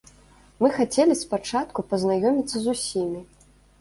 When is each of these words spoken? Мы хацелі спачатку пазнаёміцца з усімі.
Мы 0.65 0.69
хацелі 0.77 1.17
спачатку 1.19 1.85
пазнаёміцца 1.91 2.57
з 2.65 2.77
усімі. 2.77 3.21